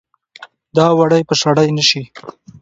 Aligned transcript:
دا 0.75 0.87
وړۍ 0.97 1.21
به 1.27 1.33
شړۍ 1.41 1.69
نه 1.77 1.83
شي 1.89 2.01